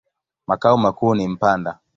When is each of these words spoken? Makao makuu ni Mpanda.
Makao 0.47 0.77
makuu 0.77 1.15
ni 1.15 1.27
Mpanda. 1.27 1.79